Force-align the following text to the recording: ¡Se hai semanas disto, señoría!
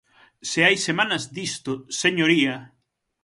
¡Se 0.49 0.59
hai 0.65 0.75
semanas 0.87 1.23
disto, 1.37 1.71
señoría! 2.01 2.55